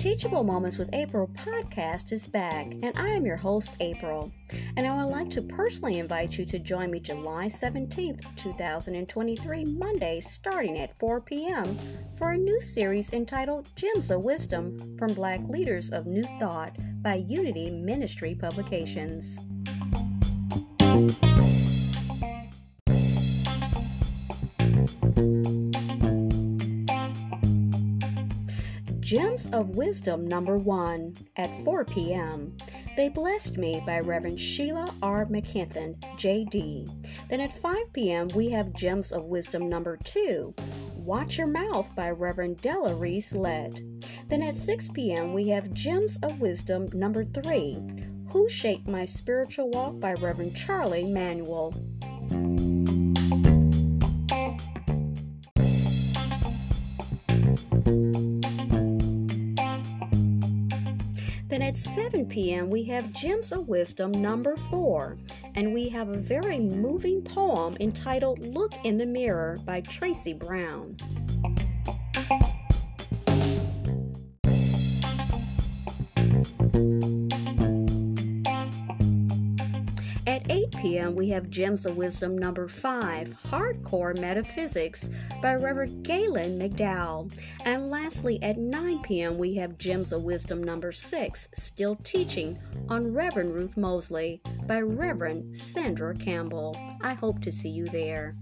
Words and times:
Teachable 0.00 0.44
Moments 0.44 0.78
with 0.78 0.88
April 0.94 1.28
podcast 1.28 2.10
is 2.10 2.26
back, 2.26 2.72
and 2.82 2.92
I 2.98 3.08
am 3.10 3.26
your 3.26 3.36
host, 3.36 3.72
April. 3.80 4.32
And 4.76 4.86
I 4.86 4.96
would 4.96 5.10
like 5.10 5.28
to 5.30 5.42
personally 5.42 5.98
invite 5.98 6.38
you 6.38 6.46
to 6.46 6.58
join 6.58 6.90
me 6.90 7.00
July 7.00 7.48
17th, 7.48 8.24
2023, 8.36 9.64
Monday, 9.66 10.20
starting 10.20 10.78
at 10.78 10.98
4 10.98 11.20
p.m., 11.20 11.78
for 12.16 12.30
a 12.30 12.38
new 12.38 12.60
series 12.60 13.12
entitled 13.12 13.68
Gems 13.76 14.10
of 14.10 14.22
Wisdom 14.22 14.96
from 14.98 15.12
Black 15.12 15.40
Leaders 15.48 15.90
of 15.90 16.06
New 16.06 16.24
Thought 16.38 16.76
by 17.02 17.16
Unity 17.16 17.70
Ministry 17.70 18.34
Publications. 18.34 19.38
Gems 29.10 29.50
of 29.50 29.70
Wisdom 29.70 30.28
number 30.28 30.56
one 30.56 31.16
at 31.34 31.52
4 31.64 31.84
p.m. 31.84 32.56
They 32.96 33.08
Blessed 33.08 33.58
Me 33.58 33.82
by 33.84 33.98
Reverend 33.98 34.38
Sheila 34.38 34.86
R. 35.02 35.26
McKinnon, 35.26 35.96
J.D. 36.16 36.86
Then 37.28 37.40
at 37.40 37.58
5 37.58 37.92
p.m., 37.92 38.28
we 38.36 38.50
have 38.50 38.72
Gems 38.72 39.10
of 39.10 39.24
Wisdom 39.24 39.68
number 39.68 39.96
two, 40.04 40.54
Watch 40.94 41.38
Your 41.38 41.48
Mouth 41.48 41.92
by 41.96 42.10
Reverend 42.10 42.58
Della 42.62 42.94
Reese 42.94 43.34
Lett. 43.34 43.80
Then 44.28 44.42
at 44.42 44.54
6 44.54 44.90
p.m., 44.90 45.32
we 45.32 45.48
have 45.48 45.72
Gems 45.72 46.16
of 46.22 46.40
Wisdom 46.40 46.88
number 46.92 47.24
three, 47.24 47.82
Who 48.28 48.48
Shaped 48.48 48.86
My 48.86 49.06
Spiritual 49.06 49.70
Walk 49.70 49.98
by 49.98 50.12
Reverend 50.12 50.54
Charlie 50.54 51.10
Manuel. 51.10 51.74
Then 61.60 61.68
at 61.68 61.76
7 61.76 62.24
p.m., 62.24 62.70
we 62.70 62.84
have 62.84 63.12
Gems 63.12 63.52
of 63.52 63.68
Wisdom 63.68 64.12
number 64.12 64.56
4, 64.70 65.18
and 65.56 65.74
we 65.74 65.90
have 65.90 66.08
a 66.08 66.16
very 66.16 66.58
moving 66.58 67.20
poem 67.20 67.76
entitled 67.80 68.38
Look 68.38 68.72
in 68.82 68.96
the 68.96 69.04
Mirror 69.04 69.58
by 69.66 69.82
Tracy 69.82 70.32
Brown. 70.32 70.96
At 80.26 80.50
8 80.50 80.76
p.m., 80.76 81.14
we 81.14 81.30
have 81.30 81.48
Gems 81.48 81.86
of 81.86 81.96
Wisdom 81.96 82.36
number 82.36 82.68
5, 82.68 83.36
Hardcore 83.46 84.18
Metaphysics 84.18 85.08
by 85.40 85.54
Reverend 85.54 86.04
Galen 86.04 86.58
McDowell. 86.58 87.32
And 87.64 87.90
lastly, 87.90 88.42
at 88.42 88.58
9 88.58 89.00
p.m., 89.02 89.38
we 89.38 89.54
have 89.54 89.78
Gems 89.78 90.12
of 90.12 90.22
Wisdom 90.22 90.62
number 90.62 90.92
6, 90.92 91.48
Still 91.54 91.96
Teaching 91.96 92.58
on 92.88 93.12
Reverend 93.12 93.54
Ruth 93.54 93.76
Mosley 93.78 94.42
by 94.66 94.80
Reverend 94.80 95.56
Sandra 95.56 96.14
Campbell. 96.14 96.76
I 97.02 97.14
hope 97.14 97.40
to 97.40 97.52
see 97.52 97.70
you 97.70 97.86
there. 97.86 98.36